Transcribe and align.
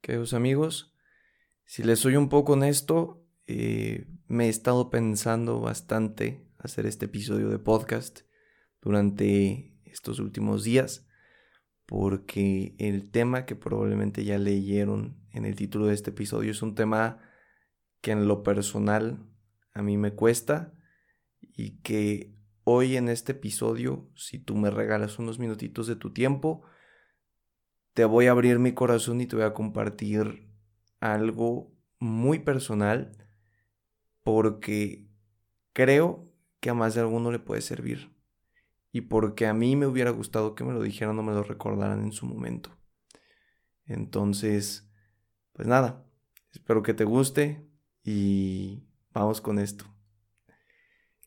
queridos 0.00 0.32
amigos. 0.34 0.94
Si 1.64 1.82
les 1.82 1.98
soy 1.98 2.16
un 2.16 2.28
poco 2.28 2.54
honesto, 2.54 3.26
eh, 3.46 4.06
me 4.26 4.46
he 4.46 4.48
estado 4.48 4.90
pensando 4.90 5.60
bastante 5.60 6.48
hacer 6.58 6.86
este 6.86 7.06
episodio 7.06 7.50
de 7.50 7.58
podcast 7.58 8.20
durante 8.80 9.78
estos 9.84 10.18
últimos 10.18 10.64
días, 10.64 11.06
porque 11.86 12.74
el 12.78 13.10
tema 13.10 13.44
que 13.44 13.56
probablemente 13.56 14.24
ya 14.24 14.38
leyeron 14.38 15.22
en 15.32 15.44
el 15.44 15.54
título 15.54 15.86
de 15.86 15.94
este 15.94 16.10
episodio 16.10 16.50
es 16.50 16.62
un 16.62 16.74
tema 16.74 17.20
que 18.00 18.12
en 18.12 18.26
lo 18.26 18.42
personal 18.42 19.26
a 19.72 19.82
mí 19.82 19.96
me 19.96 20.14
cuesta 20.14 20.74
y 21.40 21.80
que 21.82 22.34
hoy 22.64 22.96
en 22.96 23.08
este 23.08 23.32
episodio, 23.32 24.10
si 24.14 24.38
tú 24.38 24.56
me 24.56 24.70
regalas 24.70 25.18
unos 25.18 25.38
minutitos 25.38 25.86
de 25.86 25.96
tu 25.96 26.12
tiempo, 26.12 26.62
te 27.94 28.04
voy 28.04 28.26
a 28.26 28.32
abrir 28.32 28.58
mi 28.58 28.72
corazón 28.72 29.20
y 29.20 29.26
te 29.26 29.36
voy 29.36 29.44
a 29.44 29.54
compartir 29.54 30.48
algo 31.00 31.72
muy 31.98 32.38
personal 32.38 33.12
porque 34.22 35.08
creo 35.72 36.30
que 36.60 36.70
a 36.70 36.74
más 36.74 36.94
de 36.94 37.00
alguno 37.00 37.30
le 37.30 37.38
puede 37.38 37.62
servir 37.62 38.14
y 38.92 39.02
porque 39.02 39.46
a 39.46 39.54
mí 39.54 39.76
me 39.76 39.86
hubiera 39.86 40.10
gustado 40.10 40.54
que 40.54 40.64
me 40.64 40.72
lo 40.72 40.82
dijeran 40.82 41.18
o 41.18 41.22
me 41.22 41.32
lo 41.32 41.42
recordaran 41.42 42.02
en 42.02 42.12
su 42.12 42.26
momento. 42.26 42.76
Entonces, 43.84 44.90
pues 45.52 45.66
nada, 45.66 46.04
espero 46.52 46.82
que 46.82 46.94
te 46.94 47.04
guste 47.04 47.66
y 48.02 48.84
vamos 49.12 49.40
con 49.40 49.58
esto. 49.58 49.84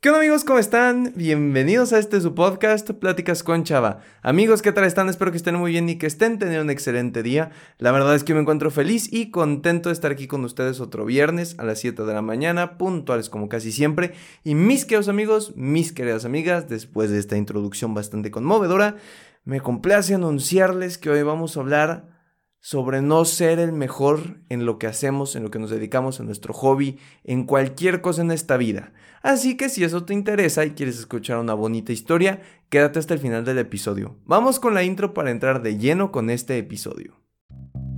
¿Qué 0.04 0.10
onda 0.10 0.20
amigos? 0.20 0.44
¿Cómo 0.44 0.60
están? 0.60 1.14
Bienvenidos 1.16 1.94
a 1.94 1.98
este 1.98 2.20
su 2.20 2.36
podcast, 2.36 2.92
Pláticas 2.92 3.42
con 3.42 3.64
Chava. 3.64 4.02
Amigos, 4.22 4.62
¿qué 4.62 4.74
tal 4.74 4.84
están? 4.84 5.08
Espero 5.08 5.32
que 5.32 5.38
estén 5.38 5.56
muy 5.56 5.72
bien 5.72 5.88
y 5.88 5.96
que 5.98 6.08
estén 6.08 6.40
teniendo 6.40 6.62
un 6.62 6.70
excelente 6.70 7.24
día. 7.24 7.52
La 7.78 7.94
verdad 7.94 8.14
es 8.14 8.26
que 8.26 8.34
me 8.34 8.42
encuentro 8.42 8.70
feliz 8.70 9.08
y 9.14 9.32
contento 9.32 9.88
de 9.88 9.94
estar 9.94 10.12
aquí 10.12 10.28
con 10.28 10.44
ustedes 10.44 10.82
otro 10.82 11.06
viernes 11.06 11.56
a 11.58 11.64
las 11.64 11.80
7 11.80 12.04
de 12.04 12.14
la 12.14 12.22
mañana, 12.22 12.78
puntuales 12.78 13.30
como 13.30 13.48
casi 13.48 13.72
siempre. 13.72 14.12
Y 14.44 14.56
mis 14.56 14.84
queridos 14.84 15.08
amigos, 15.08 15.54
mis 15.56 15.94
queridas 15.94 16.26
amigas, 16.26 16.68
después 16.68 17.10
de 17.10 17.20
esta 17.20 17.38
introducción 17.38 17.94
bastante 17.94 18.30
conmovedora, 18.30 18.98
me 19.46 19.62
complace 19.62 20.16
anunciarles 20.16 20.98
que 20.98 21.12
hoy 21.12 21.24
vamos 21.24 21.56
a 21.56 21.62
hablar 21.62 22.13
sobre 22.64 23.02
no 23.02 23.26
ser 23.26 23.60
el 23.60 23.74
mejor 23.74 24.38
en 24.48 24.66
lo 24.66 24.80
que 24.80 24.88
hacemos, 24.88 25.36
en 25.36 25.44
lo 25.44 25.52
que 25.52 25.60
nos 25.60 25.70
dedicamos, 25.70 26.22
en 26.22 26.28
nuestro 26.28 26.54
hobby, 26.54 26.98
en 27.26 27.44
cualquier 27.44 28.00
cosa 28.00 28.22
en 28.22 28.32
esta 28.32 28.56
vida. 28.56 28.94
Así 29.22 29.58
que 29.58 29.68
si 29.68 29.84
eso 29.84 30.06
te 30.06 30.14
interesa 30.14 30.64
y 30.64 30.72
quieres 30.72 30.98
escuchar 30.98 31.40
una 31.40 31.56
bonita 31.56 31.92
historia, 31.92 32.42
quédate 32.70 33.00
hasta 33.00 33.16
el 33.16 33.20
final 33.20 33.44
del 33.44 33.58
episodio. 33.58 34.16
Vamos 34.26 34.62
con 34.62 34.74
la 34.74 34.84
intro 34.84 35.14
para 35.14 35.32
entrar 35.32 35.62
de 35.62 35.78
lleno 35.78 36.14
con 36.14 36.30
este 36.30 36.58
episodio. 36.58 37.23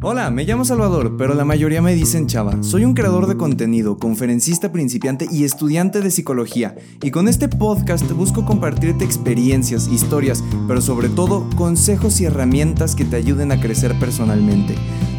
Hola, 0.07 0.29
me 0.29 0.43
llamo 0.43 0.63
Salvador, 0.63 1.17
pero 1.17 1.33
la 1.33 1.45
mayoría 1.45 1.81
me 1.81 1.95
dicen 1.95 2.27
Chava. 2.27 2.61
Soy 2.61 2.85
un 2.85 2.93
creador 2.93 3.25
de 3.25 3.37
contenido, 3.37 3.97
conferencista 3.97 4.71
principiante 4.71 5.25
y 5.31 5.45
estudiante 5.45 5.99
de 5.99 6.11
psicología. 6.11 6.75
Y 7.01 7.09
con 7.09 7.27
este 7.27 7.49
podcast 7.49 8.07
busco 8.11 8.45
compartirte 8.45 9.03
experiencias, 9.03 9.87
historias, 9.87 10.43
pero 10.67 10.79
sobre 10.79 11.09
todo 11.09 11.49
consejos 11.57 12.21
y 12.21 12.25
herramientas 12.25 12.95
que 12.95 13.03
te 13.03 13.15
ayuden 13.15 13.51
a 13.51 13.59
crecer 13.59 13.97
personalmente. 13.99 14.75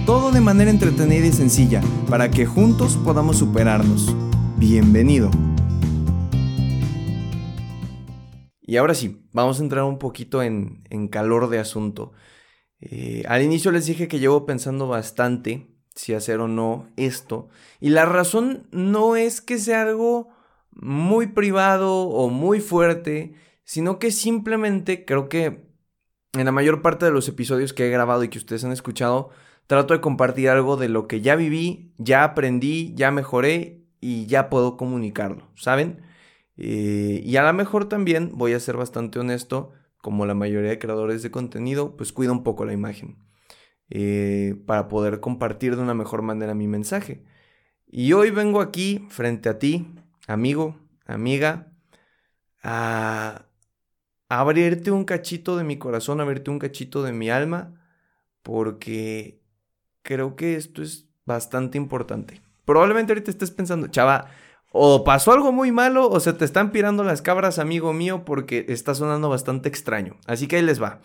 Todo 0.06 0.30
de 0.30 0.40
manera 0.40 0.70
entretenida 0.70 1.26
y 1.26 1.32
sencilla, 1.32 1.82
para 2.08 2.30
que 2.30 2.46
juntos 2.46 2.96
podamos 2.96 3.38
superarnos. 3.38 4.14
Bienvenido. 4.56 5.32
Y 8.62 8.76
ahora 8.76 8.94
sí, 8.94 9.20
vamos 9.32 9.58
a 9.58 9.64
entrar 9.64 9.82
un 9.82 9.98
poquito 9.98 10.44
en, 10.44 10.84
en 10.90 11.08
calor 11.08 11.50
de 11.50 11.58
asunto. 11.58 12.12
Eh, 12.80 13.24
al 13.28 13.42
inicio 13.42 13.72
les 13.72 13.86
dije 13.86 14.08
que 14.08 14.18
llevo 14.18 14.46
pensando 14.46 14.86
bastante 14.86 15.66
si 15.94 16.14
hacer 16.14 16.40
o 16.40 16.48
no 16.48 16.88
esto. 16.96 17.48
Y 17.80 17.90
la 17.90 18.04
razón 18.04 18.68
no 18.70 19.16
es 19.16 19.40
que 19.40 19.58
sea 19.58 19.82
algo 19.82 20.28
muy 20.72 21.28
privado 21.28 22.02
o 22.02 22.28
muy 22.28 22.60
fuerte, 22.60 23.34
sino 23.64 23.98
que 23.98 24.10
simplemente 24.10 25.04
creo 25.04 25.28
que 25.28 25.66
en 26.34 26.44
la 26.44 26.52
mayor 26.52 26.82
parte 26.82 27.06
de 27.06 27.12
los 27.12 27.28
episodios 27.28 27.72
que 27.72 27.86
he 27.86 27.90
grabado 27.90 28.22
y 28.22 28.28
que 28.28 28.38
ustedes 28.38 28.64
han 28.64 28.72
escuchado, 28.72 29.30
trato 29.66 29.94
de 29.94 30.00
compartir 30.00 30.50
algo 30.50 30.76
de 30.76 30.88
lo 30.88 31.08
que 31.08 31.22
ya 31.22 31.34
viví, 31.34 31.94
ya 31.98 32.24
aprendí, 32.24 32.94
ya 32.94 33.10
mejoré 33.10 33.86
y 34.00 34.26
ya 34.26 34.50
puedo 34.50 34.76
comunicarlo, 34.76 35.48
¿saben? 35.56 36.02
Eh, 36.58 37.22
y 37.24 37.36
a 37.36 37.42
lo 37.42 37.52
mejor 37.52 37.88
también 37.88 38.32
voy 38.34 38.52
a 38.52 38.60
ser 38.60 38.76
bastante 38.76 39.18
honesto 39.18 39.72
como 40.06 40.24
la 40.24 40.34
mayoría 40.34 40.70
de 40.70 40.78
creadores 40.78 41.24
de 41.24 41.32
contenido, 41.32 41.96
pues 41.96 42.12
cuida 42.12 42.30
un 42.30 42.44
poco 42.44 42.64
la 42.64 42.72
imagen 42.72 43.16
eh, 43.90 44.54
para 44.64 44.86
poder 44.86 45.18
compartir 45.18 45.74
de 45.74 45.82
una 45.82 45.94
mejor 45.94 46.22
manera 46.22 46.54
mi 46.54 46.68
mensaje. 46.68 47.24
Y 47.88 48.12
hoy 48.12 48.30
vengo 48.30 48.60
aquí 48.60 49.04
frente 49.10 49.48
a 49.48 49.58
ti, 49.58 49.96
amigo, 50.28 50.78
amiga, 51.06 51.72
a, 52.62 53.46
abrirte 54.28 54.92
un 54.92 55.04
cachito 55.04 55.56
de 55.56 55.64
mi 55.64 55.76
corazón, 55.76 56.20
abrirte 56.20 56.52
un 56.52 56.60
cachito 56.60 57.02
de 57.02 57.10
mi 57.10 57.28
alma, 57.28 57.74
porque 58.44 59.42
creo 60.02 60.36
que 60.36 60.54
esto 60.54 60.82
es 60.82 61.08
bastante 61.24 61.78
importante. 61.78 62.42
Probablemente 62.64 63.12
ahorita 63.12 63.32
estés 63.32 63.50
pensando, 63.50 63.88
chava, 63.88 64.30
o 64.76 65.04
pasó 65.04 65.32
algo 65.32 65.52
muy 65.52 65.72
malo 65.72 66.08
o 66.08 66.20
se 66.20 66.32
te 66.32 66.44
están 66.44 66.70
pirando 66.70 67.02
las 67.02 67.22
cabras, 67.22 67.58
amigo 67.58 67.92
mío, 67.92 68.24
porque 68.24 68.66
está 68.68 68.94
sonando 68.94 69.28
bastante 69.28 69.68
extraño. 69.68 70.16
Así 70.26 70.46
que 70.46 70.56
ahí 70.56 70.62
les 70.62 70.82
va. 70.82 71.00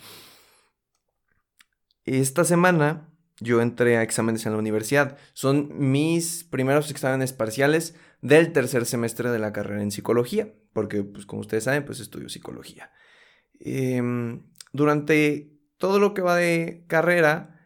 Esta 2.06 2.44
semana 2.44 3.10
yo 3.40 3.62
entré 3.62 3.98
a 3.98 4.04
exámenes 4.04 4.46
en 4.46 4.54
la 4.54 4.60
universidad. 4.60 5.18
Son 5.34 5.72
mis 5.74 6.44
primeros 6.44 6.92
exámenes 6.92 7.34
parciales 7.34 7.96
del 8.22 8.54
tercer 8.54 8.86
semestre 8.86 9.30
de 9.30 9.40
la 9.40 9.54
carrera 9.54 9.82
en 9.82 9.92
psicología, 9.92 10.54
porque 10.74 11.04
pues 11.04 11.26
como 11.26 11.42
ustedes 11.42 11.64
saben, 11.64 11.86
pues 11.86 12.00
estudio 12.00 12.30
psicología. 12.30 12.92
Em, 13.60 14.44
durante 14.74 15.60
todo 15.78 16.00
lo 16.00 16.14
que 16.14 16.22
va 16.22 16.36
de 16.36 16.86
carrera, 16.88 17.60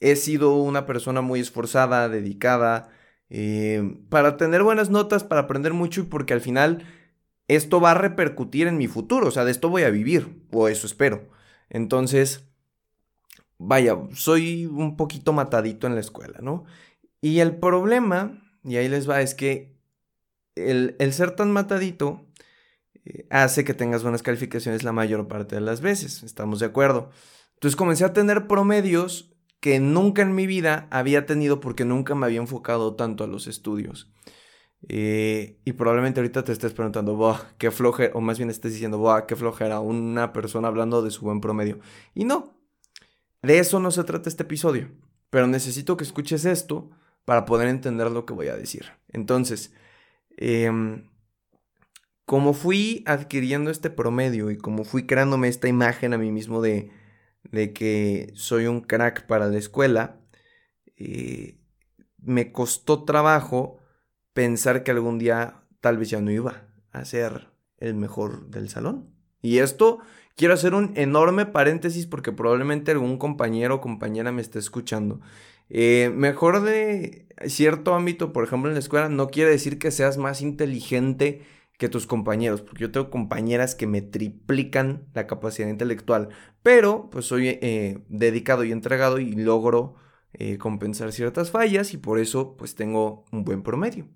he 0.00 0.16
sido 0.16 0.56
una 0.56 0.86
persona 0.86 1.22
muy 1.22 1.40
esforzada, 1.40 2.08
dedicada, 2.08 2.90
eh, 3.30 3.98
para 4.08 4.36
tener 4.36 4.62
buenas 4.62 4.90
notas, 4.90 5.24
para 5.24 5.42
aprender 5.42 5.72
mucho 5.72 6.02
y 6.02 6.04
porque 6.04 6.34
al 6.34 6.40
final 6.40 6.84
esto 7.48 7.80
va 7.80 7.92
a 7.92 7.94
repercutir 7.94 8.66
en 8.66 8.78
mi 8.78 8.88
futuro, 8.88 9.28
o 9.28 9.30
sea, 9.30 9.44
de 9.44 9.52
esto 9.52 9.68
voy 9.68 9.82
a 9.82 9.90
vivir, 9.90 10.42
o 10.52 10.68
eso 10.68 10.86
espero. 10.86 11.28
Entonces, 11.68 12.44
vaya, 13.58 13.96
soy 14.14 14.66
un 14.66 14.96
poquito 14.96 15.32
matadito 15.32 15.86
en 15.86 15.94
la 15.94 16.00
escuela, 16.00 16.38
¿no? 16.40 16.64
Y 17.20 17.40
el 17.40 17.56
problema, 17.56 18.42
y 18.64 18.76
ahí 18.76 18.88
les 18.88 19.08
va, 19.08 19.20
es 19.20 19.34
que 19.34 19.76
el, 20.54 20.96
ser 21.12 21.32
tan 21.32 21.52
matadito 21.52 22.26
eh, 23.04 23.26
hace 23.30 23.64
que 23.64 23.74
tengas 23.74 24.02
buenas 24.02 24.22
calificaciones 24.22 24.82
la 24.82 24.92
mayor 24.92 25.28
parte 25.28 25.54
de 25.56 25.60
las 25.60 25.80
veces, 25.80 26.22
estamos 26.22 26.60
de 26.60 26.66
acuerdo. 26.66 27.10
Entonces 27.54 27.76
comencé 27.76 28.04
a 28.04 28.12
tener 28.12 28.46
promedios 28.46 29.35
que 29.60 29.80
nunca 29.80 30.22
en 30.22 30.34
mi 30.34 30.46
vida 30.46 30.86
había 30.90 31.26
tenido 31.26 31.60
porque 31.60 31.84
nunca 31.84 32.14
me 32.14 32.26
había 32.26 32.40
enfocado 32.40 32.94
tanto 32.94 33.24
a 33.24 33.26
los 33.26 33.46
estudios. 33.46 34.10
Eh, 34.88 35.58
y 35.64 35.72
probablemente 35.72 36.20
ahorita 36.20 36.44
te 36.44 36.52
estés 36.52 36.72
preguntando, 36.72 37.16
Buah, 37.16 37.40
qué 37.58 37.70
flojera, 37.70 38.12
o 38.14 38.20
más 38.20 38.38
bien 38.38 38.50
estés 38.50 38.72
diciendo, 38.72 38.98
Buah, 38.98 39.26
qué 39.26 39.34
flojera, 39.36 39.80
una 39.80 40.32
persona 40.32 40.68
hablando 40.68 41.02
de 41.02 41.10
su 41.10 41.24
buen 41.24 41.40
promedio. 41.40 41.80
Y 42.14 42.24
no, 42.24 42.56
de 43.42 43.58
eso 43.58 43.80
no 43.80 43.90
se 43.90 44.04
trata 44.04 44.28
este 44.28 44.44
episodio, 44.44 44.90
pero 45.30 45.46
necesito 45.46 45.96
que 45.96 46.04
escuches 46.04 46.44
esto 46.44 46.90
para 47.24 47.44
poder 47.44 47.68
entender 47.68 48.10
lo 48.10 48.26
que 48.26 48.34
voy 48.34 48.48
a 48.48 48.56
decir. 48.56 48.92
Entonces, 49.08 49.72
em, 50.36 51.08
como 52.24 52.54
fui 52.54 53.02
adquiriendo 53.06 53.70
este 53.70 53.90
promedio 53.90 54.50
y 54.50 54.58
como 54.58 54.84
fui 54.84 55.06
creándome 55.06 55.48
esta 55.48 55.68
imagen 55.68 56.12
a 56.14 56.18
mí 56.18 56.30
mismo 56.30 56.60
de, 56.60 56.90
de 57.52 57.72
que 57.72 58.32
soy 58.34 58.66
un 58.66 58.80
crack 58.80 59.26
para 59.26 59.48
la 59.48 59.58
escuela, 59.58 60.20
eh, 60.96 61.58
me 62.18 62.52
costó 62.52 63.04
trabajo 63.04 63.78
pensar 64.32 64.82
que 64.82 64.90
algún 64.90 65.18
día 65.18 65.62
tal 65.80 65.98
vez 65.98 66.10
ya 66.10 66.20
no 66.20 66.30
iba 66.30 66.68
a 66.92 67.04
ser 67.04 67.48
el 67.78 67.94
mejor 67.94 68.48
del 68.48 68.68
salón. 68.68 69.10
Y 69.40 69.58
esto 69.58 70.00
quiero 70.34 70.54
hacer 70.54 70.74
un 70.74 70.92
enorme 70.96 71.46
paréntesis 71.46 72.06
porque 72.06 72.32
probablemente 72.32 72.90
algún 72.90 73.18
compañero 73.18 73.76
o 73.76 73.80
compañera 73.80 74.32
me 74.32 74.42
esté 74.42 74.58
escuchando. 74.58 75.20
Eh, 75.68 76.10
mejor 76.14 76.62
de 76.62 77.28
cierto 77.46 77.94
ámbito, 77.94 78.32
por 78.32 78.44
ejemplo 78.44 78.70
en 78.70 78.74
la 78.74 78.80
escuela, 78.80 79.08
no 79.08 79.28
quiere 79.28 79.50
decir 79.50 79.78
que 79.78 79.90
seas 79.90 80.16
más 80.16 80.40
inteligente 80.40 81.42
que 81.78 81.88
tus 81.88 82.06
compañeros, 82.06 82.62
porque 82.62 82.82
yo 82.82 82.90
tengo 82.90 83.10
compañeras 83.10 83.74
que 83.74 83.86
me 83.86 84.02
triplican 84.02 85.06
la 85.14 85.26
capacidad 85.26 85.68
intelectual, 85.68 86.30
pero 86.62 87.10
pues 87.10 87.26
soy 87.26 87.48
eh, 87.48 88.02
dedicado 88.08 88.64
y 88.64 88.72
entregado 88.72 89.18
y 89.18 89.32
logro 89.32 89.96
eh, 90.32 90.58
compensar 90.58 91.12
ciertas 91.12 91.50
fallas 91.50 91.92
y 91.94 91.98
por 91.98 92.18
eso 92.18 92.56
pues 92.56 92.74
tengo 92.74 93.24
un 93.30 93.44
buen 93.44 93.62
promedio. 93.62 94.08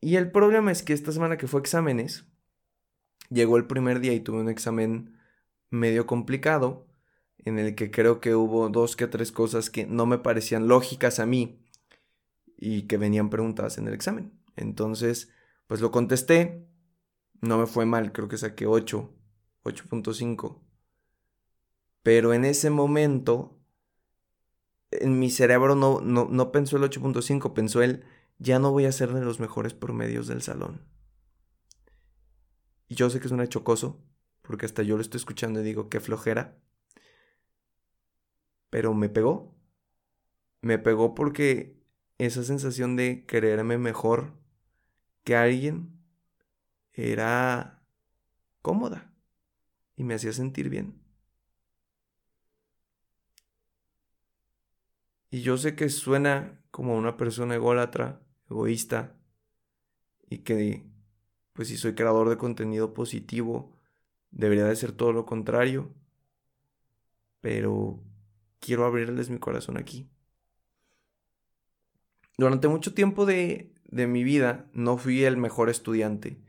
Y 0.00 0.16
el 0.16 0.30
problema 0.30 0.70
es 0.70 0.82
que 0.82 0.92
esta 0.92 1.12
semana 1.12 1.36
que 1.36 1.48
fue 1.48 1.60
exámenes, 1.60 2.26
llegó 3.30 3.56
el 3.56 3.66
primer 3.66 4.00
día 4.00 4.12
y 4.12 4.20
tuve 4.20 4.40
un 4.40 4.48
examen 4.48 5.18
medio 5.70 6.06
complicado, 6.06 6.86
en 7.38 7.58
el 7.58 7.74
que 7.74 7.90
creo 7.90 8.20
que 8.20 8.34
hubo 8.34 8.68
dos 8.68 8.96
que 8.96 9.06
tres 9.06 9.32
cosas 9.32 9.70
que 9.70 9.86
no 9.86 10.06
me 10.06 10.18
parecían 10.18 10.68
lógicas 10.68 11.20
a 11.20 11.26
mí 11.26 11.64
y 12.56 12.82
que 12.82 12.96
venían 12.98 13.30
preguntadas 13.30 13.78
en 13.78 13.88
el 13.88 13.94
examen. 13.94 14.32
Entonces, 14.56 15.32
pues 15.66 15.80
lo 15.80 15.90
contesté, 15.90 16.66
no 17.40 17.58
me 17.58 17.66
fue 17.66 17.86
mal, 17.86 18.12
creo 18.12 18.28
que 18.28 18.38
saqué 18.38 18.66
8, 18.66 19.12
8.5. 19.64 20.60
Pero 22.02 22.32
en 22.32 22.44
ese 22.44 22.70
momento, 22.70 23.58
en 24.90 25.18
mi 25.18 25.30
cerebro 25.30 25.74
no, 25.74 26.00
no, 26.00 26.28
no 26.30 26.52
pensó 26.52 26.76
el 26.76 26.84
8.5, 26.84 27.52
pensó 27.52 27.82
el, 27.82 28.04
ya 28.38 28.58
no 28.58 28.70
voy 28.70 28.84
a 28.84 28.92
ser 28.92 29.12
de 29.12 29.24
los 29.24 29.40
mejores 29.40 29.74
promedios 29.74 30.26
del 30.26 30.42
salón. 30.42 30.86
Y 32.88 32.94
yo 32.94 33.10
sé 33.10 33.20
que 33.20 33.28
un 33.28 33.46
chocoso, 33.48 34.00
porque 34.42 34.66
hasta 34.66 34.82
yo 34.82 34.96
lo 34.96 35.02
estoy 35.02 35.18
escuchando 35.18 35.60
y 35.60 35.64
digo, 35.64 35.88
qué 35.88 36.00
flojera. 36.00 36.56
Pero 38.70 38.94
me 38.94 39.08
pegó. 39.08 39.56
Me 40.60 40.78
pegó 40.78 41.14
porque 41.14 41.82
esa 42.18 42.42
sensación 42.44 42.96
de 42.96 43.24
creerme 43.26 43.78
mejor 43.78 44.32
que 45.26 45.34
alguien 45.34 45.98
era 46.92 47.82
cómoda 48.62 49.12
y 49.96 50.04
me 50.04 50.14
hacía 50.14 50.32
sentir 50.32 50.70
bien. 50.70 51.02
Y 55.28 55.42
yo 55.42 55.58
sé 55.58 55.74
que 55.74 55.88
suena 55.88 56.62
como 56.70 56.96
una 56.96 57.16
persona 57.16 57.56
ególatra, 57.56 58.20
egoísta, 58.48 59.16
y 60.30 60.38
que, 60.38 60.86
pues 61.54 61.68
si 61.68 61.76
soy 61.76 61.96
creador 61.96 62.28
de 62.28 62.38
contenido 62.38 62.94
positivo, 62.94 63.76
debería 64.30 64.66
de 64.66 64.76
ser 64.76 64.92
todo 64.92 65.12
lo 65.12 65.26
contrario. 65.26 65.92
Pero 67.40 68.00
quiero 68.60 68.84
abrirles 68.84 69.28
mi 69.28 69.40
corazón 69.40 69.76
aquí. 69.76 70.08
Durante 72.38 72.68
mucho 72.68 72.94
tiempo 72.94 73.26
de, 73.26 73.75
de 73.88 74.06
mi 74.06 74.24
vida 74.24 74.68
no 74.72 74.98
fui 74.98 75.24
el 75.24 75.36
mejor 75.36 75.70
estudiante, 75.70 76.40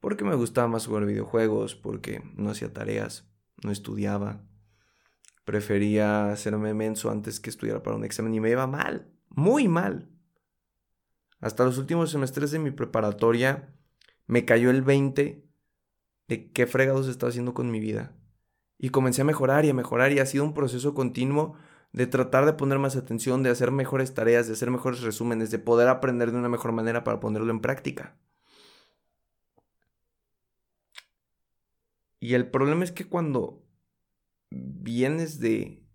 porque 0.00 0.24
me 0.24 0.34
gustaba 0.34 0.68
más 0.68 0.86
jugar 0.86 1.06
videojuegos, 1.06 1.74
porque 1.74 2.22
no 2.36 2.50
hacía 2.50 2.72
tareas, 2.72 3.28
no 3.62 3.70
estudiaba, 3.70 4.42
prefería 5.44 6.30
hacerme 6.30 6.74
menso 6.74 7.10
antes 7.10 7.40
que 7.40 7.50
estudiar 7.50 7.82
para 7.82 7.96
un 7.96 8.04
examen 8.04 8.34
y 8.34 8.40
me 8.40 8.50
iba 8.50 8.66
mal, 8.66 9.10
muy 9.28 9.68
mal. 9.68 10.08
Hasta 11.40 11.64
los 11.64 11.78
últimos 11.78 12.10
semestres 12.10 12.50
de 12.50 12.58
mi 12.58 12.70
preparatoria 12.70 13.74
me 14.26 14.44
cayó 14.44 14.70
el 14.70 14.82
20 14.82 15.44
de 16.28 16.50
qué 16.52 16.66
fregados 16.66 17.08
estaba 17.08 17.30
haciendo 17.30 17.52
con 17.52 17.70
mi 17.70 17.80
vida. 17.80 18.16
Y 18.78 18.88
comencé 18.88 19.22
a 19.22 19.26
mejorar 19.26 19.64
y 19.64 19.70
a 19.70 19.74
mejorar 19.74 20.12
y 20.12 20.18
ha 20.18 20.26
sido 20.26 20.44
un 20.44 20.54
proceso 20.54 20.94
continuo 20.94 21.56
de 21.94 22.08
tratar 22.08 22.44
de 22.44 22.54
poner 22.54 22.80
más 22.80 22.96
atención, 22.96 23.44
de 23.44 23.50
hacer 23.50 23.70
mejores 23.70 24.14
tareas, 24.14 24.48
de 24.48 24.54
hacer 24.54 24.68
mejores 24.68 25.02
resúmenes, 25.02 25.52
de 25.52 25.60
poder 25.60 25.86
aprender 25.86 26.32
de 26.32 26.38
una 26.38 26.48
mejor 26.48 26.72
manera 26.72 27.04
para 27.04 27.20
ponerlo 27.20 27.52
en 27.52 27.60
práctica. 27.60 28.18
Y 32.18 32.34
el 32.34 32.50
problema 32.50 32.82
es 32.82 32.90
que 32.90 33.04
cuando 33.04 33.64
vienes 34.50 35.38
de, 35.38 35.86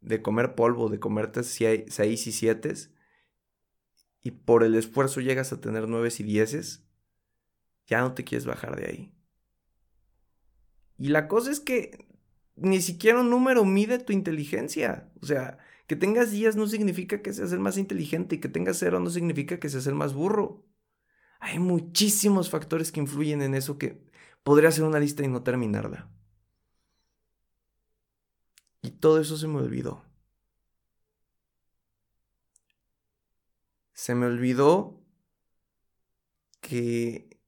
de 0.00 0.22
comer 0.22 0.56
polvo, 0.56 0.88
de 0.88 0.98
comerte 0.98 1.44
6 1.44 2.26
y 2.26 2.32
7 2.32 2.74
y 4.22 4.32
por 4.32 4.64
el 4.64 4.74
esfuerzo 4.74 5.20
llegas 5.20 5.52
a 5.52 5.60
tener 5.60 5.86
9 5.86 6.08
y 6.18 6.22
10, 6.24 6.84
ya 7.86 8.00
no 8.00 8.12
te 8.12 8.24
quieres 8.24 8.44
bajar 8.44 8.74
de 8.74 8.88
ahí. 8.88 9.14
Y 10.98 11.10
la 11.10 11.28
cosa 11.28 11.52
es 11.52 11.60
que 11.60 12.08
ni 12.56 12.80
siquiera 12.82 13.20
un 13.20 13.30
número 13.30 13.64
mide 13.64 13.98
tu 13.98 14.12
inteligencia. 14.12 15.10
O 15.20 15.26
sea, 15.26 15.58
que 15.86 15.96
tengas 15.96 16.30
días 16.30 16.56
no 16.56 16.66
significa 16.66 17.22
que 17.22 17.32
seas 17.32 17.52
el 17.52 17.60
más 17.60 17.78
inteligente 17.78 18.36
y 18.36 18.40
que 18.40 18.48
tengas 18.48 18.78
cero 18.78 19.00
no 19.00 19.10
significa 19.10 19.58
que 19.58 19.68
seas 19.68 19.86
el 19.86 19.94
más 19.94 20.14
burro. 20.14 20.64
Hay 21.40 21.58
muchísimos 21.58 22.50
factores 22.50 22.92
que 22.92 23.00
influyen 23.00 23.42
en 23.42 23.54
eso 23.54 23.78
que 23.78 24.02
podría 24.42 24.70
hacer 24.70 24.84
una 24.84 25.00
lista 25.00 25.24
y 25.24 25.28
no 25.28 25.42
terminarla. 25.42 26.10
Y 28.82 28.90
todo 28.90 29.20
eso 29.20 29.36
se 29.36 29.48
me 29.48 29.58
olvidó. 29.58 30.04
Se 33.92 34.14
me 34.14 34.26
olvidó 34.26 35.00
que 36.60 37.38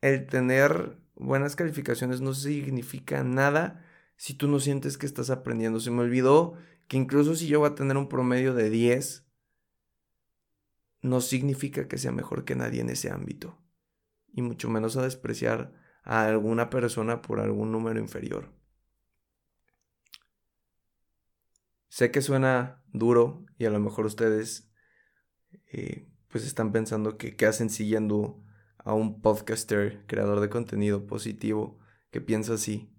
el 0.00 0.26
tener 0.26 0.98
buenas 1.14 1.56
calificaciones 1.56 2.20
no 2.20 2.34
significa 2.34 3.22
nada 3.24 3.84
si 4.20 4.34
tú 4.34 4.48
no 4.48 4.60
sientes 4.60 4.98
que 4.98 5.06
estás 5.06 5.30
aprendiendo. 5.30 5.80
Se 5.80 5.90
me 5.90 6.02
olvidó 6.02 6.52
que 6.88 6.98
incluso 6.98 7.34
si 7.34 7.46
yo 7.46 7.60
voy 7.60 7.70
a 7.70 7.74
tener 7.74 7.96
un 7.96 8.10
promedio 8.10 8.52
de 8.52 8.68
10, 8.68 9.26
no 11.00 11.22
significa 11.22 11.88
que 11.88 11.96
sea 11.96 12.12
mejor 12.12 12.44
que 12.44 12.54
nadie 12.54 12.82
en 12.82 12.90
ese 12.90 13.10
ámbito. 13.10 13.58
Y 14.30 14.42
mucho 14.42 14.68
menos 14.68 14.98
a 14.98 15.02
despreciar 15.02 15.72
a 16.02 16.26
alguna 16.26 16.68
persona 16.68 17.22
por 17.22 17.40
algún 17.40 17.72
número 17.72 17.98
inferior. 17.98 18.52
Sé 21.88 22.10
que 22.10 22.20
suena 22.20 22.84
duro 22.92 23.46
y 23.56 23.64
a 23.64 23.70
lo 23.70 23.80
mejor 23.80 24.04
ustedes 24.04 24.70
eh, 25.72 26.12
pues 26.28 26.44
están 26.44 26.72
pensando 26.72 27.16
que 27.16 27.36
qué 27.36 27.46
hacen 27.46 27.70
siguiendo 27.70 28.44
a 28.76 28.92
un 28.92 29.22
podcaster, 29.22 30.04
creador 30.06 30.40
de 30.40 30.50
contenido 30.50 31.06
positivo, 31.06 31.78
que 32.10 32.20
piensa 32.20 32.52
así. 32.52 32.94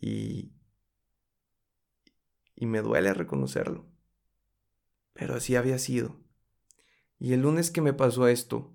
Y, 0.00 0.52
y 2.54 2.66
me 2.66 2.80
duele 2.80 3.14
reconocerlo. 3.14 3.86
Pero 5.12 5.34
así 5.34 5.56
había 5.56 5.78
sido. 5.78 6.16
Y 7.18 7.32
el 7.32 7.42
lunes 7.42 7.70
que 7.70 7.80
me 7.80 7.92
pasó 7.92 8.28
esto, 8.28 8.72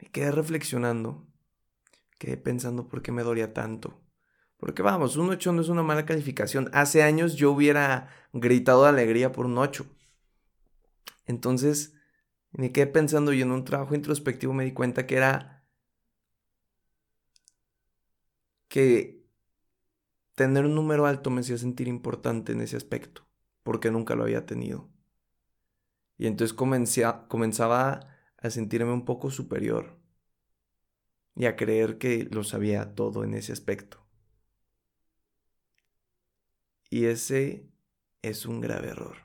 me 0.00 0.10
quedé 0.10 0.32
reflexionando, 0.32 1.26
quedé 2.18 2.36
pensando 2.36 2.88
por 2.88 3.02
qué 3.02 3.12
me 3.12 3.22
dolía 3.22 3.52
tanto. 3.52 4.00
Porque 4.56 4.82
vamos, 4.82 5.16
un 5.16 5.30
8 5.30 5.52
no 5.52 5.60
es 5.60 5.68
una 5.68 5.82
mala 5.82 6.06
calificación. 6.06 6.70
Hace 6.72 7.02
años 7.02 7.34
yo 7.34 7.50
hubiera 7.50 8.08
gritado 8.32 8.84
de 8.84 8.90
alegría 8.90 9.32
por 9.32 9.46
un 9.46 9.58
8. 9.58 9.86
Entonces, 11.26 11.94
me 12.52 12.70
quedé 12.70 12.86
pensando 12.86 13.32
y 13.32 13.42
en 13.42 13.50
un 13.50 13.64
trabajo 13.64 13.94
introspectivo 13.94 14.52
me 14.52 14.64
di 14.64 14.72
cuenta 14.72 15.06
que 15.06 15.16
era 15.16 15.64
que 18.68 19.21
tener 20.34 20.64
un 20.64 20.74
número 20.74 21.06
alto 21.06 21.30
me 21.30 21.40
hacía 21.40 21.58
sentir 21.58 21.88
importante 21.88 22.52
en 22.52 22.60
ese 22.60 22.76
aspecto, 22.76 23.26
porque 23.62 23.90
nunca 23.90 24.14
lo 24.14 24.24
había 24.24 24.46
tenido. 24.46 24.88
Y 26.18 26.26
entonces 26.26 26.54
comenzaba 26.54 28.00
a 28.38 28.50
sentirme 28.50 28.92
un 28.92 29.04
poco 29.04 29.30
superior 29.30 29.98
y 31.34 31.46
a 31.46 31.56
creer 31.56 31.98
que 31.98 32.28
lo 32.30 32.44
sabía 32.44 32.94
todo 32.94 33.24
en 33.24 33.34
ese 33.34 33.52
aspecto. 33.52 33.98
Y 36.90 37.06
ese 37.06 37.70
es 38.20 38.46
un 38.46 38.60
grave 38.60 38.88
error. 38.88 39.16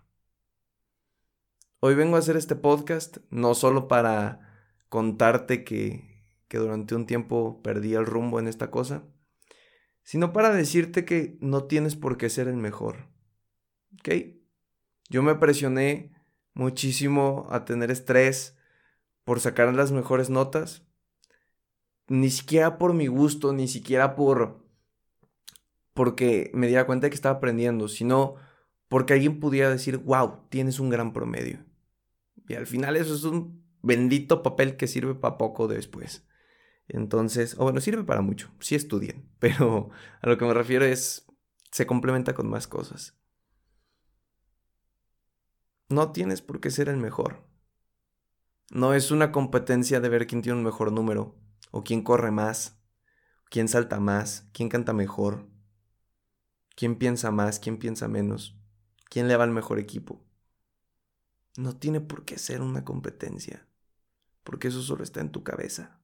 Hoy 1.80 1.96
vengo 1.96 2.16
a 2.16 2.20
hacer 2.20 2.38
este 2.38 2.56
podcast 2.56 3.18
no 3.30 3.54
solo 3.54 3.88
para 3.88 4.72
contarte 4.90 5.64
que, 5.64 6.24
que 6.48 6.58
durante 6.58 6.96
un 6.96 7.06
tiempo 7.06 7.62
perdí 7.62 7.94
el 7.94 8.06
rumbo 8.06 8.40
en 8.40 8.48
esta 8.48 8.72
cosa, 8.72 9.04
sino 10.08 10.32
para 10.32 10.54
decirte 10.54 11.04
que 11.04 11.38
no 11.42 11.66
tienes 11.66 11.98
por 11.98 12.18
qué 12.18 12.30
ser 12.30 12.48
el 12.48 12.56
mejor. 12.56 13.10
¿Ok? 13.96 14.38
Yo 15.10 15.22
me 15.22 15.36
presioné 15.36 16.14
muchísimo 16.54 17.46
a 17.50 17.66
tener 17.66 17.92
estrés 17.92 18.56
por 19.26 19.42
sacar 19.42 19.74
las 19.74 19.92
mejores 19.92 20.30
notas. 20.30 20.86
Ni 22.08 22.30
siquiera 22.30 22.78
por 22.78 22.94
mi 22.94 23.08
gusto, 23.08 23.52
ni 23.52 23.68
siquiera 23.68 24.16
por 24.16 24.66
porque 25.94 26.52
me 26.54 26.68
diera 26.68 26.86
cuenta 26.86 27.08
de 27.08 27.10
que 27.10 27.16
estaba 27.16 27.40
aprendiendo, 27.40 27.90
sino 27.90 28.36
porque 28.88 29.12
alguien 29.12 29.42
pudiera 29.42 29.70
decir, 29.70 29.98
wow, 29.98 30.46
tienes 30.48 30.80
un 30.80 30.90
gran 30.90 31.12
promedio. 31.12 31.66
Y 32.48 32.54
al 32.54 32.66
final 32.66 32.96
eso 32.96 33.14
es 33.14 33.26
un 33.26 33.62
bendito 33.82 34.42
papel 34.42 34.78
que 34.78 34.88
sirve 34.88 35.16
para 35.16 35.38
poco 35.38 35.68
después. 35.68 36.26
Entonces, 36.90 37.56
o 37.58 37.64
bueno, 37.64 37.82
sirve 37.82 38.04
para 38.04 38.22
mucho, 38.22 38.52
sí 38.60 38.76
estudien, 38.76 39.30
pero 39.40 39.90
a 40.22 40.28
lo 40.28 40.38
que 40.38 40.46
me 40.46 40.54
refiero 40.54 40.86
es, 40.86 41.26
se 41.72 41.86
complementa 41.86 42.34
con 42.34 42.50
más 42.50 42.68
cosas. 42.68 43.16
No 45.90 46.12
tienes 46.12 46.42
por 46.42 46.60
qué 46.60 46.70
ser 46.70 46.90
el 46.90 46.98
mejor. 46.98 47.46
No 48.70 48.94
es 48.94 49.12
una 49.12 49.32
competencia 49.32 50.02
de 50.02 50.10
ver 50.10 50.28
quién 50.28 50.42
tiene 50.42 50.58
un 50.58 50.64
mejor 50.64 50.92
número, 50.92 51.38
o 51.72 51.84
quién 51.84 52.04
corre 52.04 52.32
más, 52.32 52.82
quién 53.50 53.70
salta 53.70 54.00
más, 54.00 54.50
quién 54.52 54.68
canta 54.68 54.92
mejor, 54.92 55.48
quién 56.76 56.98
piensa 56.98 57.32
más, 57.32 57.60
quién 57.60 57.78
piensa 57.78 58.10
menos, 58.10 58.60
quién 59.10 59.30
le 59.30 59.38
va 59.38 59.46
al 59.46 59.52
mejor 59.52 59.80
equipo. 59.80 60.26
No 61.58 61.78
tiene 61.78 62.02
por 62.02 62.26
qué 62.26 62.38
ser 62.38 62.62
una 62.62 62.84
competencia, 62.84 63.66
porque 64.44 64.68
eso 64.68 64.82
solo 64.82 65.04
está 65.04 65.22
en 65.22 65.32
tu 65.32 65.44
cabeza 65.44 66.02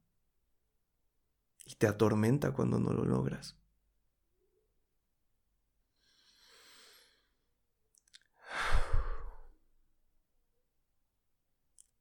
y 1.65 1.75
te 1.75 1.87
atormenta 1.87 2.51
cuando 2.53 2.79
no 2.79 2.93
lo 2.93 3.05
logras. 3.05 3.57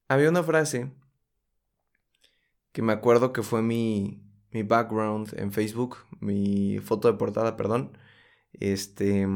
Había 0.09 0.29
una 0.29 0.43
frase 0.43 0.93
que 2.73 2.83
me 2.83 2.93
acuerdo 2.93 3.33
que 3.33 3.43
fue 3.43 3.63
mi, 3.63 4.23
mi 4.51 4.63
background 4.63 5.35
en 5.39 5.53
Facebook, 5.53 5.97
mi 6.21 6.79
foto 6.81 7.11
de 7.11 7.19
portada, 7.19 7.57
perdón. 7.57 7.97
Este, 8.53 9.27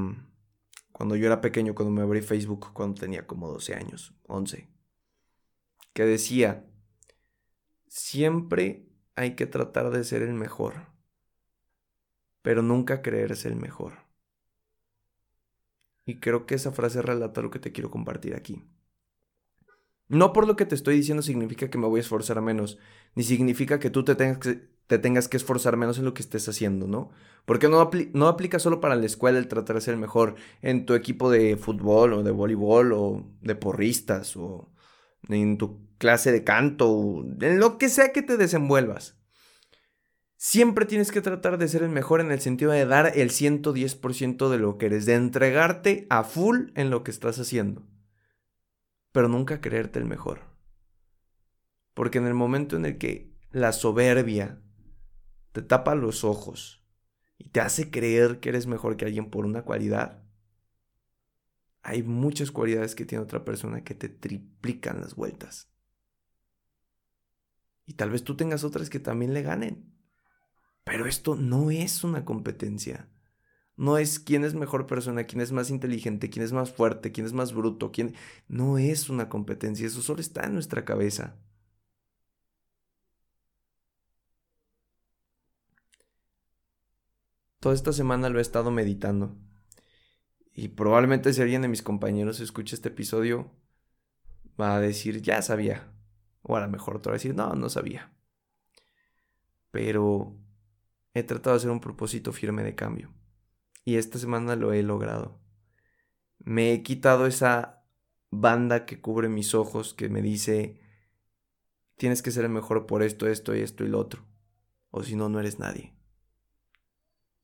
cuando 0.92 1.16
yo 1.16 1.26
era 1.26 1.40
pequeño, 1.40 1.74
cuando 1.74 1.92
me 1.92 2.02
abrí 2.02 2.20
Facebook, 2.22 2.72
cuando 2.72 3.00
tenía 3.00 3.26
como 3.26 3.48
12 3.48 3.74
años, 3.74 4.14
11, 4.24 4.68
que 5.92 6.04
decía, 6.04 6.66
siempre 7.88 8.85
hay 9.16 9.34
que 9.34 9.46
tratar 9.46 9.90
de 9.90 10.04
ser 10.04 10.22
el 10.22 10.34
mejor, 10.34 10.86
pero 12.42 12.62
nunca 12.62 13.02
creerse 13.02 13.48
el 13.48 13.56
mejor. 13.56 13.94
Y 16.04 16.20
creo 16.20 16.46
que 16.46 16.54
esa 16.54 16.70
frase 16.70 17.02
relata 17.02 17.42
lo 17.42 17.50
que 17.50 17.58
te 17.58 17.72
quiero 17.72 17.90
compartir 17.90 18.34
aquí. 18.36 18.62
No 20.08 20.32
por 20.32 20.46
lo 20.46 20.54
que 20.54 20.66
te 20.66 20.76
estoy 20.76 20.96
diciendo 20.96 21.22
significa 21.22 21.68
que 21.68 21.78
me 21.78 21.88
voy 21.88 21.98
a 21.98 22.02
esforzar 22.02 22.40
menos, 22.40 22.78
ni 23.16 23.24
significa 23.24 23.80
que 23.80 23.90
tú 23.90 24.04
te 24.04 24.14
tengas 24.14 25.28
que, 25.28 25.36
esforzar 25.36 25.76
menos 25.76 25.98
en 25.98 26.04
lo 26.04 26.14
que 26.14 26.22
estés 26.22 26.48
haciendo, 26.48 26.86
¿no? 26.86 27.10
Porque 27.44 27.68
no, 27.68 27.90
no 28.12 28.28
aplica 28.28 28.60
solo 28.60 28.80
para 28.80 28.94
la 28.94 29.06
escuela 29.06 29.38
el 29.38 29.48
tratar 29.48 29.74
de 29.76 29.82
ser 29.82 29.94
el 29.94 30.00
mejor 30.00 30.36
en 30.62 30.86
tu 30.86 30.94
equipo 30.94 31.30
de 31.30 31.56
fútbol 31.56 32.12
o 32.12 32.22
de 32.22 32.30
voleibol 32.30 32.92
o 32.92 33.26
de 33.40 33.56
porristas 33.56 34.36
o 34.36 34.68
en 35.28 35.58
tu 35.58 35.86
clase 35.98 36.32
de 36.32 36.44
canto, 36.44 37.24
en 37.40 37.58
lo 37.58 37.78
que 37.78 37.88
sea 37.88 38.12
que 38.12 38.22
te 38.22 38.36
desenvuelvas. 38.36 39.16
Siempre 40.36 40.84
tienes 40.84 41.12
que 41.12 41.22
tratar 41.22 41.56
de 41.56 41.68
ser 41.68 41.82
el 41.82 41.88
mejor 41.88 42.20
en 42.20 42.30
el 42.30 42.40
sentido 42.40 42.70
de 42.70 42.84
dar 42.84 43.12
el 43.16 43.30
110% 43.30 44.50
de 44.50 44.58
lo 44.58 44.76
que 44.76 44.86
eres, 44.86 45.06
de 45.06 45.14
entregarte 45.14 46.06
a 46.10 46.24
full 46.24 46.70
en 46.74 46.90
lo 46.90 47.02
que 47.02 47.10
estás 47.10 47.38
haciendo. 47.38 47.86
Pero 49.12 49.28
nunca 49.28 49.62
creerte 49.62 49.98
el 49.98 50.04
mejor. 50.04 50.40
Porque 51.94 52.18
en 52.18 52.26
el 52.26 52.34
momento 52.34 52.76
en 52.76 52.84
el 52.84 52.98
que 52.98 53.34
la 53.50 53.72
soberbia 53.72 54.60
te 55.52 55.62
tapa 55.62 55.94
los 55.94 56.22
ojos 56.22 56.84
y 57.38 57.48
te 57.48 57.60
hace 57.60 57.90
creer 57.90 58.40
que 58.40 58.50
eres 58.50 58.66
mejor 58.66 58.98
que 58.98 59.06
alguien 59.06 59.30
por 59.30 59.46
una 59.46 59.62
cualidad, 59.62 60.25
hay 61.88 62.02
muchas 62.02 62.50
cualidades 62.50 62.96
que 62.96 63.06
tiene 63.06 63.22
otra 63.22 63.44
persona 63.44 63.84
que 63.84 63.94
te 63.94 64.08
triplican 64.08 65.00
las 65.00 65.14
vueltas. 65.14 65.70
Y 67.86 67.92
tal 67.94 68.10
vez 68.10 68.24
tú 68.24 68.36
tengas 68.36 68.64
otras 68.64 68.90
que 68.90 68.98
también 68.98 69.32
le 69.32 69.42
ganen. 69.42 69.94
Pero 70.82 71.06
esto 71.06 71.36
no 71.36 71.70
es 71.70 72.02
una 72.02 72.24
competencia. 72.24 73.08
No 73.76 73.98
es 73.98 74.18
quién 74.18 74.44
es 74.44 74.54
mejor 74.54 74.88
persona, 74.88 75.24
quién 75.24 75.40
es 75.40 75.52
más 75.52 75.70
inteligente, 75.70 76.28
quién 76.28 76.44
es 76.44 76.52
más 76.52 76.72
fuerte, 76.72 77.12
quién 77.12 77.24
es 77.24 77.32
más 77.32 77.54
bruto, 77.54 77.92
quién... 77.92 78.16
No 78.48 78.78
es 78.78 79.08
una 79.08 79.28
competencia, 79.28 79.86
eso 79.86 80.02
solo 80.02 80.20
está 80.20 80.44
en 80.44 80.54
nuestra 80.54 80.84
cabeza. 80.84 81.36
Toda 87.60 87.76
esta 87.76 87.92
semana 87.92 88.28
lo 88.28 88.40
he 88.40 88.42
estado 88.42 88.72
meditando. 88.72 89.36
Y 90.58 90.68
probablemente 90.68 91.34
si 91.34 91.42
alguien 91.42 91.60
de 91.60 91.68
mis 91.68 91.82
compañeros 91.82 92.40
escucha 92.40 92.74
este 92.74 92.88
episodio, 92.88 93.52
va 94.58 94.74
a 94.74 94.80
decir, 94.80 95.20
ya 95.20 95.42
sabía. 95.42 95.92
O 96.40 96.56
a 96.56 96.60
lo 96.60 96.68
mejor 96.68 97.02
te 97.02 97.10
va 97.10 97.12
a 97.12 97.18
decir, 97.18 97.34
no, 97.34 97.54
no 97.54 97.68
sabía. 97.68 98.10
Pero 99.70 100.34
he 101.12 101.22
tratado 101.24 101.54
de 101.54 101.58
hacer 101.58 101.70
un 101.70 101.80
propósito 101.80 102.32
firme 102.32 102.64
de 102.64 102.74
cambio. 102.74 103.12
Y 103.84 103.96
esta 103.96 104.18
semana 104.18 104.56
lo 104.56 104.72
he 104.72 104.82
logrado. 104.82 105.38
Me 106.38 106.72
he 106.72 106.82
quitado 106.82 107.26
esa 107.26 107.84
banda 108.30 108.86
que 108.86 109.02
cubre 109.02 109.28
mis 109.28 109.54
ojos 109.54 109.92
que 109.92 110.08
me 110.08 110.22
dice, 110.22 110.80
tienes 111.96 112.22
que 112.22 112.30
ser 112.30 112.46
el 112.46 112.50
mejor 112.50 112.86
por 112.86 113.02
esto, 113.02 113.28
esto 113.28 113.54
y 113.54 113.60
esto 113.60 113.84
y 113.84 113.88
lo 113.88 113.98
otro. 113.98 114.24
O 114.88 115.02
si 115.02 115.16
no, 115.16 115.28
no 115.28 115.38
eres 115.38 115.58
nadie. 115.58 115.94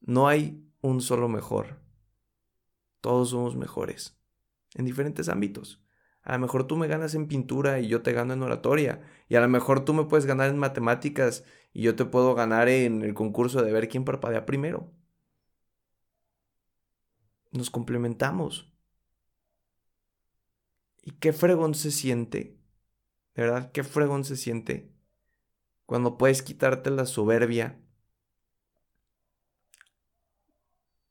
No 0.00 0.28
hay 0.28 0.66
un 0.81 1.02
solo 1.02 1.28
mejor. 1.28 1.83
Todos 3.02 3.30
somos 3.30 3.56
mejores. 3.56 4.16
En 4.75 4.87
diferentes 4.87 5.28
ámbitos. 5.28 5.82
A 6.23 6.32
lo 6.32 6.38
mejor 6.38 6.66
tú 6.66 6.76
me 6.76 6.87
ganas 6.87 7.14
en 7.14 7.26
pintura 7.26 7.80
y 7.80 7.88
yo 7.88 8.00
te 8.00 8.12
gano 8.12 8.32
en 8.32 8.42
oratoria. 8.42 9.02
Y 9.28 9.35
a 9.35 9.40
lo 9.40 9.49
mejor 9.49 9.85
tú 9.85 9.92
me 9.92 10.04
puedes 10.04 10.25
ganar 10.25 10.49
en 10.49 10.56
matemáticas 10.56 11.44
y 11.75 11.82
yo 11.82 11.97
te 11.97 12.04
puedo 12.04 12.35
ganar 12.35 12.68
en 12.68 13.02
el 13.02 13.12
concurso 13.12 13.61
de 13.62 13.73
ver 13.73 13.88
quién 13.88 14.04
parpadea 14.04 14.47
primero. 14.47 14.90
Nos 17.50 17.71
complementamos. 17.71 18.73
¿Y 21.02 21.11
qué 21.11 21.32
fregón 21.32 21.75
se 21.75 21.90
siente? 21.90 22.56
De 23.35 23.42
verdad, 23.42 23.73
qué 23.73 23.82
fregón 23.82 24.25
se 24.25 24.37
siente 24.37 24.92
cuando 25.87 26.16
puedes 26.16 26.42
quitarte 26.42 26.90
la 26.90 27.04
soberbia 27.04 27.80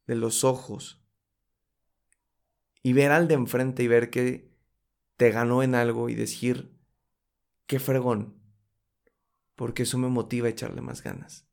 de 0.07 0.15
los 0.15 0.45
ojos 0.45 1.00
y 2.83 2.93
ver 2.93 3.11
al 3.11 3.27
de 3.27 3.35
enfrente 3.35 3.83
y 3.83 3.87
ver 3.87 4.09
que 4.09 4.51
te 5.17 5.31
ganó 5.31 5.63
en 5.63 5.75
algo 5.75 6.09
y 6.09 6.15
decir, 6.15 6.75
qué 7.67 7.79
fregón, 7.79 8.41
porque 9.55 9.83
eso 9.83 9.97
me 9.97 10.07
motiva 10.07 10.47
a 10.47 10.51
echarle 10.51 10.81
más 10.81 11.03
ganas. 11.03 11.47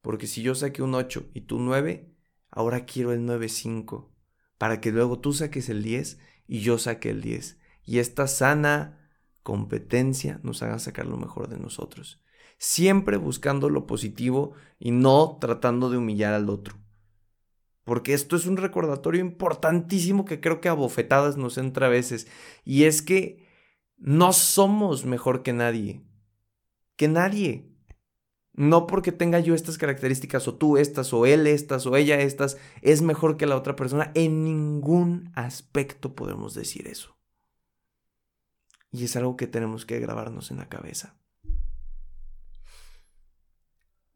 Porque 0.00 0.26
si 0.26 0.42
yo 0.42 0.54
saqué 0.54 0.82
un 0.82 0.94
8 0.94 1.30
y 1.32 1.42
tú 1.42 1.60
9, 1.60 2.12
ahora 2.50 2.84
quiero 2.84 3.12
el 3.12 3.20
9.5, 3.20 4.10
para 4.58 4.80
que 4.80 4.90
luego 4.90 5.18
tú 5.20 5.32
saques 5.32 5.68
el 5.68 5.82
10 5.82 6.18
y 6.46 6.60
yo 6.60 6.78
saque 6.78 7.10
el 7.10 7.22
10. 7.22 7.58
Y 7.84 8.00
esta 8.00 8.26
sana 8.26 9.08
competencia 9.42 10.40
nos 10.42 10.62
haga 10.62 10.78
sacar 10.78 11.06
lo 11.06 11.16
mejor 11.16 11.48
de 11.48 11.58
nosotros. 11.58 12.22
Siempre 12.58 13.16
buscando 13.16 13.70
lo 13.70 13.86
positivo 13.86 14.54
y 14.78 14.90
no 14.90 15.38
tratando 15.40 15.90
de 15.90 15.98
humillar 15.98 16.34
al 16.34 16.50
otro. 16.50 16.76
Porque 17.84 18.14
esto 18.14 18.36
es 18.36 18.46
un 18.46 18.56
recordatorio 18.56 19.20
importantísimo 19.20 20.24
que 20.24 20.40
creo 20.40 20.60
que 20.60 20.68
a 20.68 20.72
bofetadas 20.72 21.36
nos 21.36 21.58
entra 21.58 21.86
a 21.86 21.90
veces. 21.90 22.26
Y 22.64 22.84
es 22.84 23.02
que 23.02 23.46
no 23.98 24.32
somos 24.32 25.04
mejor 25.04 25.42
que 25.42 25.52
nadie. 25.52 26.02
Que 26.96 27.08
nadie. 27.08 27.70
No 28.52 28.86
porque 28.86 29.12
tenga 29.12 29.40
yo 29.40 29.54
estas 29.54 29.78
características 29.78 30.46
o 30.48 30.54
tú 30.54 30.78
estas 30.78 31.12
o 31.12 31.26
él 31.26 31.46
estas 31.46 31.86
o 31.86 31.96
ella 31.96 32.20
estas 32.20 32.56
es 32.82 33.02
mejor 33.02 33.36
que 33.36 33.46
la 33.46 33.56
otra 33.56 33.76
persona. 33.76 34.12
En 34.14 34.44
ningún 34.44 35.32
aspecto 35.34 36.14
podemos 36.14 36.54
decir 36.54 36.86
eso. 36.86 37.18
Y 38.92 39.04
es 39.04 39.16
algo 39.16 39.36
que 39.36 39.48
tenemos 39.48 39.84
que 39.84 39.98
grabarnos 39.98 40.52
en 40.52 40.58
la 40.58 40.68
cabeza. 40.68 41.16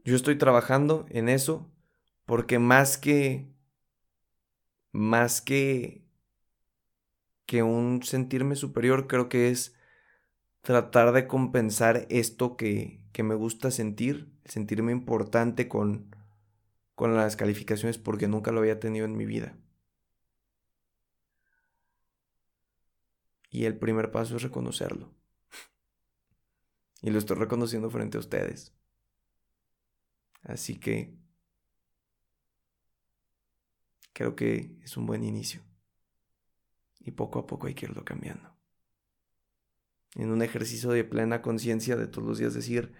Yo 0.04 0.14
estoy 0.14 0.38
trabajando 0.38 1.04
en 1.10 1.28
eso 1.28 1.70
porque 2.24 2.58
más 2.58 2.96
que 2.96 3.57
más 4.98 5.40
que 5.40 6.04
que 7.46 7.62
un 7.62 8.02
sentirme 8.02 8.56
superior, 8.56 9.06
creo 9.06 9.30
que 9.30 9.48
es 9.48 9.74
tratar 10.60 11.12
de 11.12 11.26
compensar 11.26 12.06
esto 12.10 12.58
que, 12.58 13.00
que 13.12 13.22
me 13.22 13.34
gusta 13.34 13.70
sentir, 13.70 14.30
sentirme 14.44 14.92
importante 14.92 15.66
con, 15.66 16.14
con 16.94 17.16
las 17.16 17.36
calificaciones 17.36 17.96
porque 17.96 18.28
nunca 18.28 18.52
lo 18.52 18.60
había 18.60 18.80
tenido 18.80 19.06
en 19.06 19.16
mi 19.16 19.24
vida. 19.24 19.56
Y 23.50 23.64
el 23.64 23.78
primer 23.78 24.10
paso 24.10 24.36
es 24.36 24.42
reconocerlo. 24.42 25.14
Y 27.00 27.08
lo 27.08 27.18
estoy 27.18 27.38
reconociendo 27.38 27.88
frente 27.88 28.18
a 28.18 28.20
ustedes. 28.20 28.74
Así 30.42 30.78
que 30.78 31.16
creo 34.18 34.34
que 34.34 34.76
es 34.82 34.96
un 34.96 35.06
buen 35.06 35.22
inicio. 35.22 35.62
Y 36.98 37.12
poco 37.12 37.38
a 37.38 37.46
poco 37.46 37.68
hay 37.68 37.74
que 37.74 37.86
irlo 37.86 38.04
cambiando. 38.04 38.52
En 40.16 40.32
un 40.32 40.42
ejercicio 40.42 40.90
de 40.90 41.04
plena 41.04 41.40
conciencia 41.40 41.94
de 41.94 42.08
todos 42.08 42.26
los 42.26 42.38
días 42.38 42.52
decir, 42.52 42.92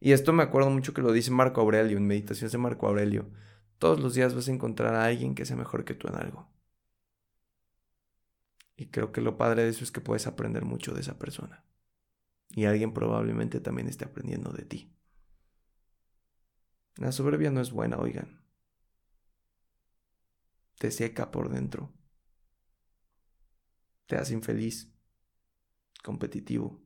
y 0.00 0.12
esto 0.12 0.32
me 0.32 0.42
acuerdo 0.42 0.70
mucho 0.70 0.94
que 0.94 1.02
lo 1.02 1.12
dice 1.12 1.30
Marco 1.30 1.60
Aurelio, 1.60 1.98
en 1.98 2.06
Meditaciones 2.06 2.52
de 2.52 2.56
Marco 2.56 2.86
Aurelio, 2.86 3.30
todos 3.76 4.00
los 4.00 4.14
días 4.14 4.34
vas 4.34 4.48
a 4.48 4.52
encontrar 4.52 4.94
a 4.94 5.04
alguien 5.04 5.34
que 5.34 5.44
sea 5.44 5.54
mejor 5.54 5.84
que 5.84 5.92
tú 5.92 6.08
en 6.08 6.14
algo. 6.14 6.50
Y 8.74 8.86
creo 8.86 9.12
que 9.12 9.20
lo 9.20 9.36
padre 9.36 9.64
de 9.64 9.68
eso 9.68 9.84
es 9.84 9.90
que 9.90 10.00
puedes 10.00 10.26
aprender 10.26 10.64
mucho 10.64 10.94
de 10.94 11.02
esa 11.02 11.18
persona. 11.18 11.66
Y 12.48 12.64
alguien 12.64 12.94
probablemente 12.94 13.60
también 13.60 13.86
esté 13.86 14.06
aprendiendo 14.06 14.50
de 14.52 14.64
ti. 14.64 14.96
La 16.96 17.12
soberbia 17.12 17.50
no 17.50 17.60
es 17.60 17.70
buena, 17.70 17.98
oigan 17.98 18.47
te 20.78 20.90
seca 20.90 21.30
por 21.30 21.50
dentro, 21.50 21.92
te 24.06 24.16
hace 24.16 24.34
infeliz, 24.34 24.92
competitivo, 26.02 26.80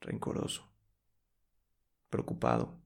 rencoroso, 0.00 0.72
preocupado. 2.10 2.82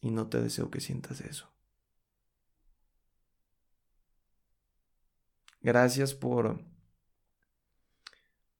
Y 0.00 0.10
no 0.10 0.28
te 0.28 0.40
deseo 0.40 0.70
que 0.70 0.80
sientas 0.80 1.20
eso. 1.20 1.52
Gracias 5.60 6.12
por 6.12 6.72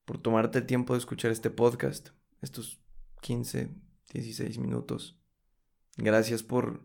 por 0.04 0.20
tomarte 0.20 0.58
el 0.58 0.66
tiempo 0.66 0.92
de 0.92 0.98
escuchar 0.98 1.30
este 1.30 1.50
podcast, 1.50 2.10
estos 2.40 2.80
15, 3.20 3.70
16 4.12 4.58
minutos. 4.58 5.18
Gracias 5.96 6.42
por, 6.42 6.82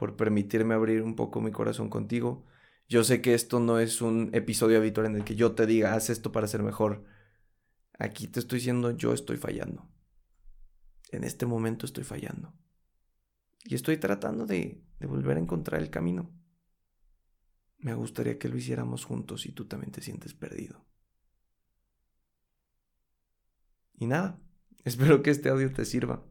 por 0.00 0.16
permitirme 0.16 0.72
abrir 0.72 1.02
un 1.02 1.14
poco 1.14 1.42
mi 1.42 1.52
corazón 1.52 1.90
contigo. 1.90 2.46
Yo 2.88 3.04
sé 3.04 3.20
que 3.20 3.34
esto 3.34 3.60
no 3.60 3.78
es 3.78 4.00
un 4.00 4.30
episodio 4.32 4.78
habitual 4.78 5.04
en 5.04 5.16
el 5.16 5.24
que 5.24 5.34
yo 5.34 5.52
te 5.52 5.66
diga, 5.66 5.92
haz 5.92 6.08
esto 6.08 6.32
para 6.32 6.46
ser 6.46 6.62
mejor. 6.62 7.04
Aquí 7.98 8.26
te 8.26 8.40
estoy 8.40 8.60
diciendo, 8.60 8.92
yo 8.92 9.12
estoy 9.12 9.36
fallando. 9.36 9.90
En 11.10 11.22
este 11.22 11.44
momento 11.44 11.84
estoy 11.84 12.04
fallando. 12.04 12.54
Y 13.62 13.74
estoy 13.74 13.98
tratando 13.98 14.46
de, 14.46 14.82
de 15.00 15.06
volver 15.06 15.36
a 15.36 15.40
encontrar 15.40 15.82
el 15.82 15.90
camino. 15.90 16.30
Me 17.76 17.92
gustaría 17.92 18.38
que 18.38 18.48
lo 18.48 18.56
hiciéramos 18.56 19.04
juntos 19.04 19.42
si 19.42 19.52
tú 19.52 19.66
también 19.66 19.92
te 19.92 20.00
sientes 20.00 20.32
perdido. 20.32 20.82
Y 23.98 24.06
nada, 24.06 24.40
espero 24.84 25.22
que 25.22 25.28
este 25.28 25.50
audio 25.50 25.70
te 25.70 25.84
sirva, 25.84 26.24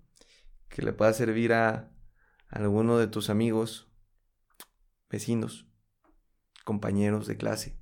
que 0.69 0.81
le 0.81 0.91
pueda 0.91 1.13
servir 1.13 1.53
a 1.53 1.91
alguno 2.50 2.98
de 2.98 3.08
tus 3.08 3.29
amigos, 3.29 3.91
vecinos, 5.10 5.68
compañeros 6.65 7.27
de 7.27 7.38
clase, 7.38 7.79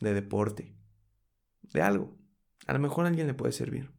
de 0.00 0.14
deporte, 0.14 0.74
de 1.62 1.82
algo. 1.82 2.16
A 2.66 2.72
lo 2.72 2.78
mejor 2.78 3.06
alguien 3.06 3.26
le 3.26 3.34
puede 3.34 3.52
servir. 3.52 3.92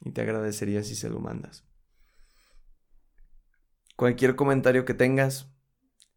Y 0.00 0.12
te 0.12 0.22
agradecería 0.22 0.82
si 0.82 0.94
se 0.94 1.10
lo 1.10 1.20
mandas. 1.20 1.64
Cualquier 3.96 4.34
comentario 4.34 4.84
que 4.84 4.94
tengas, 4.94 5.52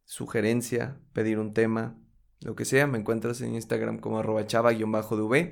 sugerencia, 0.06 1.00
pedir 1.14 1.40
un 1.40 1.54
tema, 1.54 2.00
lo 2.42 2.56
que 2.56 2.66
sea, 2.66 2.88
me 2.88 2.98
encuentras 2.98 3.42
en 3.42 3.56
Instagram 3.56 4.00
como 4.00 4.20
arroba 4.20 4.48
chava-dv, 4.48 5.52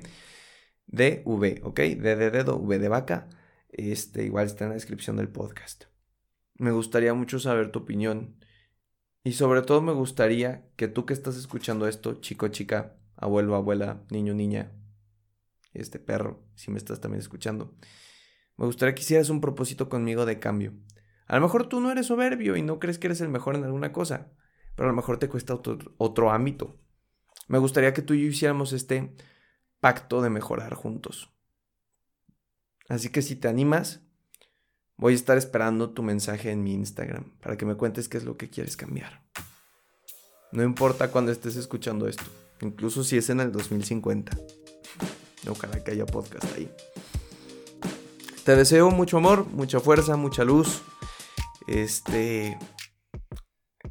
de 0.86 1.22
V, 1.24 1.60
¿ok? 1.62 1.80
De 1.80 2.30
dedo, 2.30 2.56
V 2.56 2.78
de 2.78 2.88
vaca. 2.88 3.28
Este 3.68 4.24
igual 4.24 4.46
está 4.46 4.64
en 4.64 4.70
la 4.70 4.74
descripción 4.74 5.16
del 5.16 5.28
podcast. 5.28 5.93
Me 6.54 6.70
gustaría 6.70 7.14
mucho 7.14 7.38
saber 7.38 7.72
tu 7.72 7.80
opinión. 7.80 8.36
Y 9.22 9.32
sobre 9.32 9.62
todo 9.62 9.80
me 9.82 9.92
gustaría 9.92 10.68
que 10.76 10.88
tú 10.88 11.06
que 11.06 11.14
estás 11.14 11.36
escuchando 11.36 11.88
esto, 11.88 12.20
chico, 12.20 12.48
chica, 12.48 12.96
abuelo, 13.16 13.54
abuela, 13.54 14.04
niño, 14.10 14.34
niña, 14.34 14.72
este 15.72 15.98
perro, 15.98 16.44
si 16.54 16.70
me 16.70 16.78
estás 16.78 17.00
también 17.00 17.20
escuchando, 17.20 17.74
me 18.56 18.66
gustaría 18.66 18.94
que 18.94 19.02
hicieras 19.02 19.30
un 19.30 19.40
propósito 19.40 19.88
conmigo 19.88 20.26
de 20.26 20.38
cambio. 20.38 20.74
A 21.26 21.36
lo 21.36 21.42
mejor 21.42 21.68
tú 21.68 21.80
no 21.80 21.90
eres 21.90 22.06
soberbio 22.06 22.56
y 22.56 22.62
no 22.62 22.78
crees 22.78 22.98
que 22.98 23.08
eres 23.08 23.20
el 23.20 23.28
mejor 23.28 23.56
en 23.56 23.64
alguna 23.64 23.92
cosa, 23.92 24.30
pero 24.76 24.88
a 24.88 24.92
lo 24.92 24.96
mejor 24.96 25.18
te 25.18 25.28
cuesta 25.28 25.54
otro, 25.54 26.30
ámbito. 26.30 26.78
Me 27.48 27.58
gustaría 27.58 27.92
que 27.92 28.02
tú 28.02 28.14
y 28.14 28.22
yo 28.22 28.28
hiciéramos 28.28 28.72
este 28.72 29.14
pacto 29.80 30.22
de 30.22 30.30
mejorar 30.30 30.74
juntos. 30.74 31.32
Así 32.88 33.10
que 33.10 33.22
si 33.22 33.36
te 33.36 33.48
animas, 33.48 34.03
voy 34.96 35.12
a 35.12 35.16
estar 35.16 35.36
esperando 35.36 35.90
tu 35.90 36.02
mensaje 36.02 36.50
en 36.50 36.62
mi 36.62 36.74
Instagram 36.74 37.24
para 37.40 37.56
que 37.56 37.66
me 37.66 37.74
cuentes 37.74 38.08
qué 38.08 38.18
es 38.18 38.24
lo 38.24 38.36
que 38.36 38.48
quieres 38.48 38.76
cambiar. 38.76 39.22
No 40.52 40.62
importa 40.62 41.10
cuando 41.10 41.32
estés 41.32 41.56
escuchando 41.56 42.06
esto, 42.06 42.24
incluso 42.60 43.02
si 43.02 43.16
es 43.16 43.28
en 43.30 43.40
el 43.40 43.50
2050. 43.52 44.36
Ojalá 45.48 45.82
que 45.82 45.90
haya 45.90 46.06
podcast 46.06 46.44
ahí. 46.56 46.70
Te 48.44 48.56
deseo 48.56 48.90
mucho 48.90 49.16
amor, 49.16 49.46
mucha 49.46 49.80
fuerza, 49.80 50.16
mucha 50.16 50.44
luz. 50.44 50.82
Este. 51.66 52.58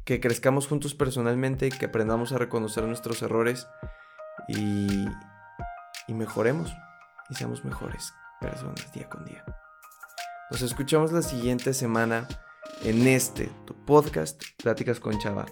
Que 0.04 0.20
crezcamos 0.20 0.66
juntos 0.66 0.94
personalmente, 0.94 1.70
que 1.70 1.86
aprendamos 1.86 2.32
a 2.32 2.38
reconocer 2.38 2.84
nuestros 2.84 3.22
errores 3.22 3.66
y, 4.48 5.06
y 6.08 6.14
mejoremos 6.14 6.72
y 7.30 7.34
seamos 7.34 7.64
mejores 7.64 8.12
personas 8.40 8.92
día 8.92 9.08
con 9.08 9.24
día. 9.24 9.44
Nos 10.50 10.60
escuchamos 10.60 11.10
la 11.10 11.22
siguiente 11.22 11.72
semana 11.72 12.28
en 12.82 13.06
este 13.06 13.50
tu 13.64 13.74
podcast, 13.74 14.42
Pláticas 14.62 15.00
con 15.00 15.18
Chava. 15.18 15.46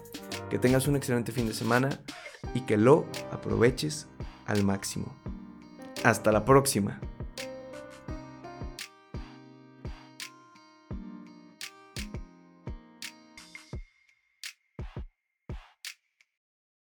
Que 0.51 0.59
tengas 0.59 0.87
un 0.87 0.95
excelente 0.95 1.31
fin 1.31 1.47
de 1.47 1.53
semana 1.55 1.89
y 2.53 2.61
que 2.61 2.77
lo 2.77 3.07
aproveches 3.31 4.07
al 4.45 4.63
máximo. 4.63 5.15
Hasta 6.03 6.31
la 6.31 6.45
próxima. 6.45 7.01